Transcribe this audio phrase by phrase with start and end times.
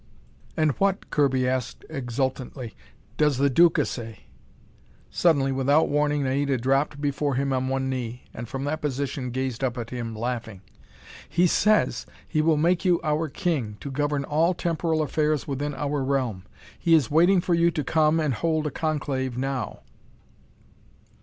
[0.57, 2.75] "And what," Kirby asked exultantly,
[3.17, 4.21] "does the Duca say?"
[5.11, 9.63] Suddenly, without warning, Naida dropped before him on one knee, and from that position gazed
[9.63, 10.61] up at him laughing.
[11.29, 16.03] "He says he will make you our King, to govern all temporal affairs within our
[16.03, 16.45] realm!
[16.79, 19.81] He is waiting for you to come and hold a conclave now."